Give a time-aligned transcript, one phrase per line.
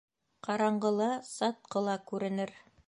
[0.47, 2.59] Ҡараңғыла сатҡы ла күренер.